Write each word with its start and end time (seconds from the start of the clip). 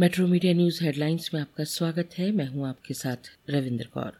Metro 0.00 0.26
media 0.26 0.52
news 0.52 0.84
headlines 0.84 1.30
में 1.34 1.40
आपका 1.40 1.64
स्वागत 1.64 2.10
है। 2.18 2.32
मैं 2.32 2.46
हूँ 2.46 2.68
आपके 2.68 2.94
साथ 2.94 3.16
रविंद्र 3.50 3.86
कौर। 3.94 4.12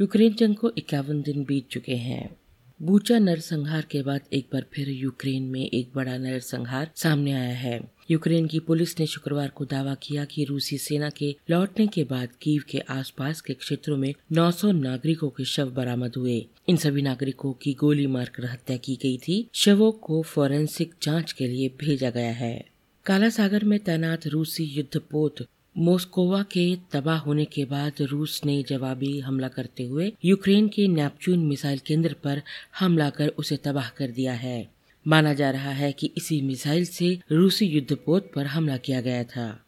यूक्रेन 0.00 0.34
जंग 0.34 0.54
को 0.54 0.72
इक्यावन 0.78 1.22
दिन 1.22 1.44
बीत 1.44 1.68
चुके 1.68 1.96
हैं। 1.96 2.36
बूचा 2.82 3.18
नरसंहार 3.18 3.82
के 3.82 4.02
बाद 4.02 4.20
एक 4.32 4.46
बार 4.52 4.66
फिर 4.72 4.88
यूक्रेन 4.88 5.42
में 5.42 5.70
एक 5.70 5.88
बड़ा 5.94 6.16
नरसंहार 6.16 6.90
सामने 6.96 7.32
आया 7.32 7.54
है। 7.54 7.90
यूक्रेन 8.10 8.46
की 8.46 8.58
पुलिस 8.58 9.00
ने 9.00 9.06
शुक्रवार 9.06 9.48
को 9.48 9.64
दावा 9.64 9.94
किया 9.94 10.24
कि 10.24 10.44
रूसी 10.44 10.78
सेना 10.78 11.10
के 11.10 11.36
लौटने 11.50 11.86
के 11.86 12.04
बाद 12.04 12.28
कीव 12.42 12.62
के 12.70 12.78
आसपास 12.78 13.40
के 13.40 13.54
क्षेत्रों 13.54 13.96
में 13.96 14.14
900 14.32 14.72
नागरिकों 14.72 15.28
के 15.28 15.44
शव 15.44 15.70
बरामद 15.70 16.12
हुए। 16.16 16.46
इन 16.68 16.76
सभी 16.76 17.02
नागरिकों 17.02 17.52
की 17.52 17.74
गोली 17.74 18.06
मारकर 18.06 18.44
हत्या 18.44 18.76
की 18.76 18.96
गई 19.02 19.18
थी। 19.18 19.50
शवों 19.54 19.92
को 19.92 20.22
फोरेंसिक 20.22 20.94
जाँच 21.02 21.32
के 21.32 21.46
लिए 21.46 21.68
भेजा 21.68 22.10
गया 22.10 22.32
है। 22.32 22.75
काला 23.06 23.28
सागर 23.30 23.64
में 23.64 23.78
तैनात 23.78 24.26
रूसी 24.26 24.64
युद्धपोत 24.64 25.46
मोस्कोवा 25.78 26.42
के 26.42 26.78
तबाह 26.92 27.18
होने 27.18 27.44
के 27.44 27.64
बाद 27.64 27.92
रूस 28.02 28.40
ने 28.44 28.62
जवाबी 28.62 29.20
हमला 29.20 29.48
करते 29.48 29.82
हुए 29.82 30.12
यूक्रेन 30.24 30.68
के 30.68 30.88
नेपच्यून 30.88 31.38
मिसाइल 31.38 31.78
केंद्र 31.78 32.12
पर 32.12 32.42
हमला 32.78 33.10
कर 33.10 33.28
उसे 33.28 33.56
तबाह 33.56 33.88
कर 33.88 34.10
दिया 34.10 34.32
है। 34.32 34.68
माना 35.06 35.34
जा 35.34 35.50
रहा 35.50 35.70
है 35.70 35.92
कि 35.92 36.10
इसी 36.16 36.40
मिसाइल 36.42 36.84
से 36.84 37.18
रूसी 37.32 37.66
युद्धपोत 37.66 38.30
पर 38.34 38.46
हमला 38.46 38.76
किया 38.76 39.00
गया 39.00 39.24
था। 39.24 39.65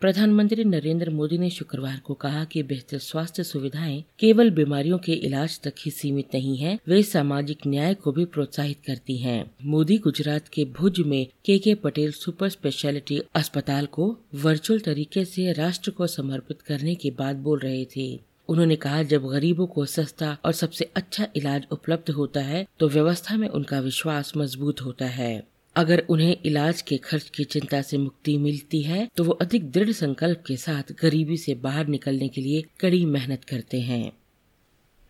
प्रधानमंत्री 0.00 0.64
नरेंद्र 0.64 1.10
मोदी 1.10 1.36
ने 1.38 1.48
शुक्रवार 1.50 2.00
को 2.04 2.14
कहा 2.14 2.44
कि 2.44 2.62
बेहतर 2.62 2.98
स्वास्थ्य 2.98 3.42
सुविधाएँ 3.44 4.02
केवल 4.18 4.50
बीमारियों 4.50 4.98
के 4.98 5.12
इलाज 5.26 5.58
तक 5.60 5.74
ही 5.78 5.90
सीमित 5.90 6.34
नहीं 6.34 6.56
है, 6.56 6.78
वे 6.88 7.02
सामाजिक 7.02 7.66
न्याय 7.66 7.94
को 7.94 8.12
भी 8.12 8.24
प्रोत्साहित 8.26 8.78
करती 8.86 9.16
हैं। 9.16 9.50
मोदी 9.64 9.96
गुजरात 9.98 10.48
के 10.48 10.64
भुज 10.78 11.00
में 11.06 11.26
के 11.44 11.58
के 11.58 11.74
पटेल 11.74 12.12
सुपर 12.12 12.48
स्पेशलिटी 12.48 13.20
अस्पताल 13.34 13.86
को 13.86 14.08
वर्चुअल 14.36 14.80
तरीके 14.80 15.24
से 15.24 15.52
राष्ट्र 15.52 15.90
को 15.90 16.06
समर्पित 16.06 16.62
करने 16.62 16.94
के 16.94 17.10
बाद 17.10 17.36
बोल 17.40 17.58
रहे 17.58 17.84
थे 17.96 18.08
उन्होंने 18.48 18.76
कहा, 18.76 19.02
जब 19.02 19.26
गरीबों 19.26 19.66
को 19.66 19.84
सस्ता 19.86 20.36
और 20.44 20.52
सबसे 20.52 20.90
अच्छा 20.96 21.26
इलाज 21.36 21.66
उपलब्ध 21.72 22.10
होता 22.10 22.40
है 22.42 22.66
तो 22.80 22.88
व्यवस्था 22.88 23.36
में 23.36 23.48
उनका 23.48 23.80
विश्वास 23.80 24.32
मज़बूत 24.36 24.80
होता 24.80 25.06
है 25.12 25.36
अगर 25.78 26.02
उन्हें 26.10 26.36
इलाज 26.46 26.82
के 26.82 26.96
खर्च 26.98 27.28
की 27.28 27.44
चिंता 27.46 27.80
से 27.82 27.98
मुक्ति 27.98 28.36
मिलती 28.38 28.82
है 28.82 29.08
तो 29.16 29.24
वो 29.24 29.32
अधिक 29.42 29.70
दृढ़ 29.72 29.90
संकल्प 29.94 30.42
के 30.46 30.56
साथ 30.56 30.92
गरीबी 31.02 31.36
से 31.36 31.54
बाहर 31.62 31.86
निकलने 31.86 32.28
के 32.28 32.40
लिए 32.40 32.64
कड़ी 32.80 33.04
मेहनत 33.06 33.44
करते 33.44 33.80
हैं। 33.80 34.10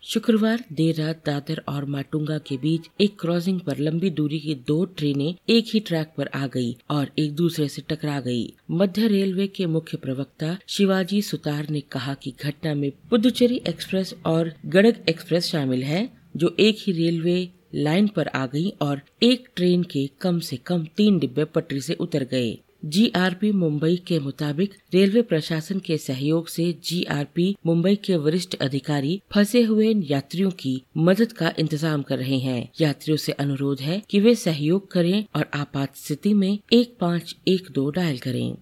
शुक्रवार 0.04 0.64
देर 0.72 0.96
रात 0.96 1.22
दादर 1.26 1.62
और 1.68 1.84
माटुंगा 1.84 2.36
के 2.38 2.56
बीच 2.56 2.88
एक 3.00 3.18
क्रॉसिंग 3.20 3.60
पर 3.60 3.78
लंबी 3.78 4.10
दूरी 4.10 4.38
की 4.40 4.54
दो 4.66 4.84
ट्रेनें 4.84 5.34
एक 5.48 5.64
ही 5.74 5.80
ट्रैक 5.80 6.12
पर 6.16 6.28
आ 6.34 6.46
गई 6.46 6.76
और 6.90 7.10
एक 7.18 7.34
दूसरे 7.34 7.68
से 7.68 7.82
टकरा 7.88 8.20
गई। 8.20 8.52
मध्य 8.70 9.08
रेलवे 9.08 9.46
के 9.46 9.66
मुख्य 9.66 9.96
प्रवक्ता 9.96 10.56
शिवाजी 10.68 11.22
सुतार 11.22 11.68
ने 11.70 11.80
कहा 11.92 12.14
कि 12.14 12.34
घटना 12.42 12.74
में 12.74 12.90
पुदुचेरी 13.10 13.60
एक्सप्रेस 13.68 14.14
और 14.26 14.52
गड़ग 14.66 15.04
एक्सप्रेस 15.08 15.46
शामिल 15.46 15.82
है, 15.82 16.08
जो 16.36 16.56
एक 16.60 16.76
ही 16.80 16.92
रेलवे 16.94 17.48
लाइन 17.72 18.08
पर 18.08 18.28
आ 18.28 18.46
गई 18.46 18.72
और 18.82 19.00
एक 19.22 19.48
ट्रेन 19.56 19.82
के 19.82 20.06
कम 20.20 20.38
से 20.40 20.56
कम 20.56 20.84
तीन 20.96 21.18
डिब्बे 21.18 21.44
पटरी 21.44 21.80
से 21.80 21.94
उतर 21.94 22.24
गए। 22.24 22.58
जीआरपी 22.84 23.50
मुंबई 23.52 23.96
के 23.96 24.18
मुताबिक 24.20 24.74
रेलवे 24.94 25.22
प्रशासन 25.22 25.78
के 25.78 25.96
सहयोग 25.98 26.48
से 26.48 26.72
जीआरपी 26.84 27.54
मुंबई 27.66 27.94
के 27.96 28.16
वरिष्ठ 28.16 28.54
अधिकारी 28.54 29.20
फंसे 29.34 29.62
हुए 29.62 29.92
यात्रियों 30.10 30.50
की 30.50 30.82
मदद 30.98 31.32
का 31.32 31.52
इंतज़ाम 31.58 32.02
कर 32.02 32.18
रहे 32.18 32.38
हैं। 32.38 32.68
यात्रियों 32.80 33.16
से 33.16 33.32
अनुरोध 33.32 33.80
है 33.80 34.02
कि 34.10 34.20
वे 34.20 34.34
सहयोग 34.34 34.90
करें 34.90 35.24
और 35.36 35.50
आपात 35.54 35.96
स्थिति 35.96 36.34
में 36.34 36.58
एक 36.72 36.96
पाँच 37.00 37.36
एक 37.48 37.70
दो 37.74 37.90
डायल 37.90 38.18
करें। 38.18 38.54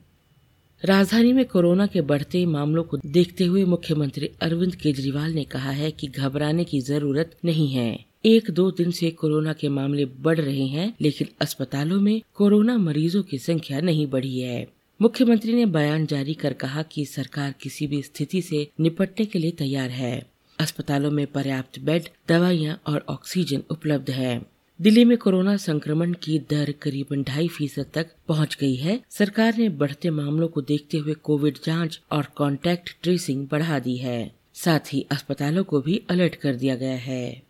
राजधानी 0.82 1.32
में 1.32 1.44
कोरोना 1.44 1.86
के 1.86 2.00
बढ़ते 2.00 2.44
मामलों 2.46 2.82
को 2.82 2.96
देखते 3.06 3.44
हुए 3.44 3.64
मुख्यमंत्री 3.64 4.30
अरविंद 4.42 4.74
केजरीवाल 4.74 5.32
ने 5.32 5.44
कहा 5.44 5.70
है 5.70 5.90
कि 5.90 6.06
घबराने 6.08 6.64
की 6.64 6.80
ज़रूरत 6.80 7.36
नहीं 7.44 7.68
है। 7.68 8.05
एक 8.26 8.50
दो 8.50 8.70
दिन 8.70 8.90
से 8.90 9.10
कोरोना 9.10 9.52
के 9.52 9.68
मामले 9.68 10.04
बढ़ 10.04 10.40
रहे 10.40 10.66
हैं, 10.66 10.94
लेकिन 11.00 11.28
अस्पतालों 11.40 12.00
में 12.00 12.22
कोरोना 12.34 12.78
मरीजों 12.78 13.22
की 13.22 13.38
संख्या 13.38 13.80
नहीं 13.80 14.06
बढ़ी 14.06 14.40
है। 14.40 14.68
मुख्यमंत्री 15.02 15.54
ने 15.54 15.66
बयान 15.66 16.06
जारी 16.06 16.34
कर 16.34 16.52
कहा 16.52 16.82
कि 16.82 17.04
सरकार 17.04 17.54
किसी 17.60 17.86
भी 17.86 18.02
स्थिति 18.02 18.42
से 18.42 18.68
निपटने 18.80 19.26
के 19.26 19.38
लिए 19.38 19.50
तैयार 19.50 19.90
है। 19.90 20.26
अस्पतालों 20.60 21.10
में 21.10 21.26
पर्याप्त 21.26 21.78
बेड, 21.78 22.02
दवाइयाँ 22.28 22.82
और 22.86 23.04
ऑक्सीजन 23.08 23.62
उपलब्ध 23.70 24.10
है। 24.10 24.42
दिल्ली 24.82 25.04
में 25.04 25.18
कोरोना 25.18 25.56
संक्रमण 25.56 26.12
की 26.12 26.38
दर 26.38 26.74
करीबन 26.82 27.22
ढाई 27.22 27.48
फ़ीसद 27.48 27.86
तक 27.94 28.06
पहुँच 28.28 28.56
गई 28.60 28.74
है। 28.74 29.00
सरकार 29.10 29.56
ने 29.58 29.68
बढ़ते 29.68 30.10
मामलों 30.10 30.48
को 30.48 30.60
देखते 30.60 30.98
हुए 30.98 31.14
कोविड 31.14 31.58
जाँच 31.64 32.00
और 32.12 32.26
कॉन्टैक्ट 32.36 32.96
ट्रेसिंग 33.02 33.48
बढ़ा 33.48 33.78
दी 33.78 33.96
है। 33.96 34.32
साथ 34.54 34.80
ही 34.92 35.06
अस्पतालों 35.10 35.64
को 35.64 35.80
भी 35.80 36.02
अलर्ट 36.10 36.34
कर 36.34 36.54
दिया 36.54 36.74
गया 36.74 36.96
है। 36.96 37.45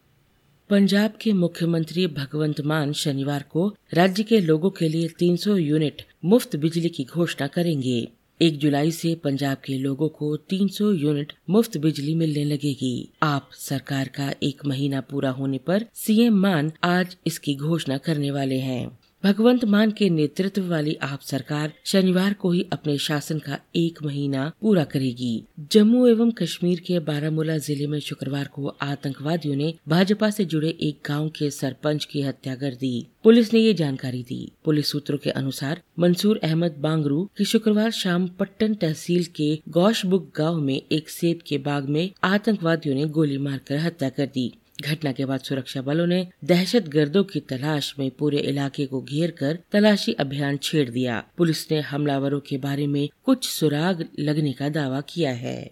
पंजाब 0.70 1.12
के 1.20 1.32
मुख्यमंत्री 1.32 2.06
भगवंत 2.06 2.60
मान 2.60 2.92
शनिवार 2.92 3.44
को 3.50 3.76
राज्य 3.94 4.22
के 4.22 4.40
लोगों 4.40 4.70
के 4.70 4.88
लिए 4.88 5.08
300 5.08 5.56
यूनिट 5.56 6.02
मुफ़्त 6.24 6.56
बिजली 6.56 6.88
की 6.88 7.04
घोषणा 7.04 7.46
करेंगे। 7.46 8.08
एक 8.40 8.58
जुलाई 8.58 8.90
से 8.90 9.14
पंजाब 9.14 9.56
के 9.64 9.78
लोगों 9.78 10.08
को 10.08 10.36
300 10.36 10.92
यूनिट 10.92 11.32
मुफ़्त 11.50 11.76
बिजली 11.76 12.14
मिलने 12.14 12.44
लगेगी। 12.44 13.08
आप 13.22 13.50
सरकार 13.52 14.08
का 14.08 14.32
एक 14.42 14.66
महीना 14.66 15.00
पूरा 15.00 15.30
होने 15.30 15.58
पर 15.58 15.86
सीएम 15.94 16.34
मान 16.34 16.72
आज 16.84 17.16
इसकी 17.26 17.54
घोषणा 17.54 17.98
करने 17.98 18.30
वाले 18.30 18.58
हैं। 18.58 18.98
भगवंत 19.26 19.64
मान 19.64 19.90
के 19.90 20.08
नेतृत्व 20.10 20.68
वाली 20.70 20.94
आप 21.02 21.20
सरकार 21.20 21.72
शनिवार 21.84 22.32
को 22.32 22.50
ही 22.50 22.60
अपने 22.72 22.96
शासन 22.98 23.38
का 23.38 23.58
एक 23.76 24.02
महीना 24.02 24.42
पूरा 24.60 24.82
करेगी। 24.84 25.32
जम्मू 25.72 26.06
एवं 26.06 26.30
कश्मीर 26.30 26.80
के 26.80 26.98
बारामूला 26.98 27.56
ज़िले 27.58 27.86
में 27.86 27.98
शुक्रवार 28.00 28.48
को 28.54 28.74
आतंकवादियों 28.82 29.56
ने 29.56 29.72
भाजपा 29.88 30.28
से 30.30 30.44
जुड़े 30.44 30.68
एक 30.80 31.00
गाँव 31.08 31.28
के 31.28 31.50
सरपंच 31.50 32.04
की 32.04 32.22
हत्या 32.22 32.54
कर 32.54 32.74
दी। 32.74 33.06
पुलिस 33.24 33.52
ने 33.54 33.60
ये 33.60 33.72
जानकारी 33.74 34.22
दी। 34.22 34.40
पुलिस 34.64 34.90
सूत्रों 34.90 35.18
के 35.18 35.30
अनुसार 35.30 35.80
मंसूर 35.98 36.40
अहमद 36.42 36.76
बांगरू 36.80 37.24
की 37.38 37.44
शुक्रवार 37.44 37.90
शाम 37.92 38.28
पट्टन 38.38 38.74
तहसील 38.74 39.24
के 39.36 39.48
गौशबुक 39.68 40.32
गाँव 40.36 40.60
में 40.60 40.80
एक 40.92 41.08
सेब 41.08 41.40
के 41.46 41.58
बाग 41.58 41.88
में 41.88 42.10
आतंकवादियों 42.24 42.94
ने 42.94 43.04
गोली 43.08 43.38
मारकर 43.38 43.78
हत्या 43.78 44.08
कर 44.08 44.26
दी। 44.26 44.52
घटना 44.82 45.12
के 45.12 45.24
बाद 45.24 45.40
सुरक्षा 45.40 45.82
बलों 45.82 46.06
ने 46.06 46.28
दहशत 46.44 46.88
गर्दों 46.88 47.24
की 47.24 47.40
तलाश 47.40 47.94
में 47.98 48.10
पूरे 48.10 48.38
इलाके 48.38 48.86
को 48.86 49.02
घेर 49.02 49.30
कर 49.30 49.58
तलाशी 49.72 50.12
अभियान 50.12 50.56
छेड़ 50.56 50.90
दिया। 50.90 51.24
पुलिस 51.36 51.70
ने 51.70 51.80
हमलावरों 51.80 52.40
के 52.40 52.58
बारे 52.58 52.86
में 52.86 53.08
कुछ 53.24 53.48
सुराग 53.48 54.08
लगने 54.18 54.52
का 54.52 54.68
दावा 54.68 55.00
किया 55.00 55.32
है। 55.32 55.70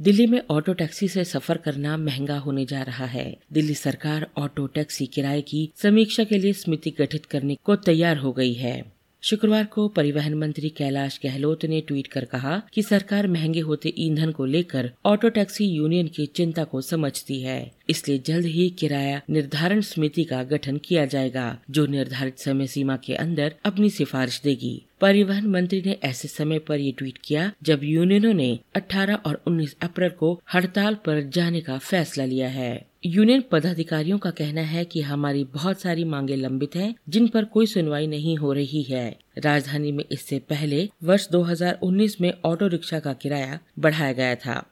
दिल्ली 0.00 0.26
में 0.26 0.42
ऑटो 0.50 0.72
टैक्सी 0.72 1.08
से 1.08 1.24
सफ़र 1.24 1.56
करना 1.56 1.96
महँगा 1.96 2.38
होने 2.38 2.64
जा 2.64 2.82
रहा 2.82 3.06
है। 3.06 3.36
दिल्ली 3.52 3.74
सरकार 3.74 4.30
ऑटो 4.36 4.66
टैक्सी 4.66 5.06
किराए 5.06 5.40
की 5.40 5.72
समीक्षा 5.76 6.24
के 6.24 6.38
लिए 6.38 6.52
समिति 6.52 6.90
गठित 6.90 7.26
करने 7.26 7.56
को 7.64 7.76
तैयार 7.76 8.16
हो 8.16 8.32
गई 8.32 8.54
है। 8.54 8.93
शुक्रवार 9.26 9.64
को 9.64 9.88
परिवहन 9.88 10.34
मंत्री 10.34 10.68
कैलाश 10.68 11.20
गहलोत 11.22 11.64
ने 11.64 11.80
ट्वीट 11.80 12.06
कर 12.06 12.24
कहा 12.24 12.62
कि 12.72 12.82
सरकार 12.82 13.26
महँगे 13.26 13.60
होते 13.60 13.92
ईंधन 13.98 14.30
को 14.30 14.44
लेकर 14.44 14.90
ऑटो 15.04 15.28
टैक्सी 15.28 15.64
यूनियन 15.64 16.08
की 16.08 16.26
चिंता 16.26 16.64
को 16.64 16.80
समझती 16.80 17.40
है। 17.42 17.72
इसलिए 17.90 18.18
जल्द 18.18 18.46
ही 18.46 18.70
किराया 18.70 19.20
निर्धारण 19.30 19.80
समिति 19.80 20.24
का 20.24 20.42
गठन 20.42 20.76
किया 20.76 21.04
जाएगा, 21.04 21.58
जो 21.70 21.86
निर्धारित 21.86 22.38
समय 22.38 22.66
सीमा 22.66 22.96
के 22.96 23.14
अंदर 23.14 23.54
अपनी 23.64 23.90
सिफारिश 23.90 24.40
देगी। 24.44 24.82
परिवहन 25.00 25.46
मंत्री 25.46 25.82
ने 25.86 25.98
ऐसे 26.02 26.28
समय 26.28 26.58
पर 26.58 26.80
ये 26.80 26.92
ट्वीट 26.92 27.18
किया 27.24 27.52
जब 27.62 27.80
यूनियनों 27.82 28.34
ने 28.34 28.58
18 28.76 29.14
और 29.14 29.42
19 29.46 29.76
अप्रैल 29.82 30.10
को 30.10 30.40
हड़ताल 30.54 30.94
पर 30.94 31.22
जाने 31.28 31.60
का 31.60 31.78
फैसला 31.78 32.24
लिया 32.24 32.48
है। 32.48 32.86
यूनियन 33.04 33.42
पदाधिकारियों 33.52 34.18
का 34.18 34.30
कहना 34.30 34.60
है 34.60 34.84
कि 34.84 35.00
हमारी 35.00 35.42
बहुत 35.44 35.80
सारी 35.80 36.04
मांगे 36.04 36.36
लंबित 36.36 36.76
हैं, 36.76 36.94
जिन 37.08 37.26
पर 37.28 37.44
कोई 37.44 37.66
सुनवाई 37.66 38.06
नहीं 38.06 38.36
हो 38.36 38.52
रही 38.52 38.82
है। 38.82 39.18
राजधानी 39.38 39.92
में 39.92 40.04
इससे 40.12 40.38
पहले 40.38 40.88
वर्ष 41.04 41.28
2019 41.28 42.20
में 42.20 42.32
ऑटो 42.44 42.66
रिक्शा 42.66 43.00
का 43.00 43.12
किराया 43.12 43.58
बढ़ाया 43.78 44.12
गया 44.12 44.34
था। 44.34 44.64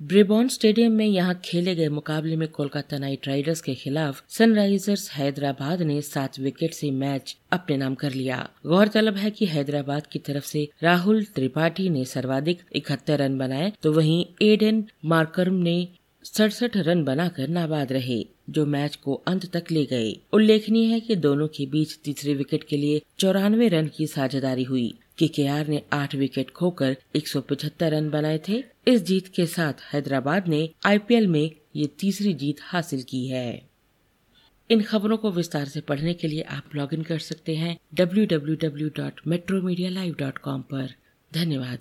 ब्रिबॉन 0.00 0.48
स्टेडियम 0.48 0.92
में 0.92 1.06
यहाँ 1.06 1.34
खेले 1.44 1.74
गए 1.74 1.88
मुकाबले 1.88 2.36
में 2.36 2.48
कोलकाता 2.48 2.98
नाइट 2.98 3.28
राइडर्स 3.28 3.60
के 3.60 3.74
खिलाफ 3.74 4.22
सनराइजर्स 4.28 5.10
हैदराबाद 5.10 5.82
ने 5.82 6.00
सात 6.02 6.38
विकेट 6.38 6.74
से 6.74 6.90
मैच 6.90 7.36
अपने 7.52 7.76
नाम 7.76 7.94
कर 7.94 8.12
लिया। 8.12 8.48
गौरतलब 8.66 9.16
है 9.16 9.30
कि 9.30 9.46
हैदराबाद 9.46 10.06
की 10.06 10.18
तरफ़ 10.18 10.44
से 10.44 10.68
राहुल 10.82 11.24
त्रिपाठी 11.24 11.88
ने 11.88 12.04
सर्वाधिक 12.04 12.60
इकहत्तर 12.72 13.18
रन 13.18 13.38
बनाए 13.38 13.72
तो 13.82 13.92
वहीं 13.92 14.24
एडन 14.42 14.84
मार्करम 15.04 15.54
ने 15.54 15.88
सड़सठ 16.24 16.76
रन 16.76 17.04
बनाकर 17.04 17.48
नाबाद 17.48 17.92
रहे, 17.92 18.26
जो 18.50 18.66
मैच 18.66 18.96
को 18.96 19.14
अंत 19.14 19.56
तक 19.56 19.70
ले 19.70 19.86
गए। 19.86 20.20
उल्लेखनीय 20.32 20.86
है 20.86 21.00
कि 21.00 21.16
दोनों 21.16 21.48
के 21.48 21.66
बीच 21.66 21.98
तीसरे 22.04 22.34
विकेट 22.34 22.64
के 22.64 22.76
लिए 22.76 23.02
चौरानवे 23.18 23.68
रन 23.68 23.90
की 23.96 24.06
साझेदारी 24.06 24.62
हुई। 24.62 24.94
के 25.18 25.48
ने 25.48 25.82
आठ 25.92 26.14
विकेट 26.14 26.50
खोकर 26.50 26.96
175 27.16 27.88
रन 27.88 28.10
बनाए 28.10 28.40
थे। 28.48 28.64
इस 28.88 29.02
जीत 29.02 29.28
के 29.28 29.46
साथ 29.46 29.72
हैदराबाद 29.92 30.48
ने 30.48 30.70
आईपीएल 30.86 31.26
में 31.26 31.50
ये 31.76 31.86
तीसरी 31.86 32.34
जीत 32.34 32.56
हासिल 32.60 33.02
की 33.02 33.28
है। 33.28 33.68
इन 34.70 34.82
खबरों 34.82 35.16
को 35.16 35.30
विस्तार 35.30 35.64
से 35.64 35.80
पढ़ने 35.80 36.14
के 36.14 36.28
लिए 36.28 36.42
आप 36.42 36.64
लॉग 36.74 36.94
इन 36.94 37.02
कर 37.02 37.18
सकते 37.18 37.56
हैं 37.56 37.78
www.metromedia.live.com 37.94 40.48
पर। 40.48 40.94
धन्यवाद। 41.34 41.78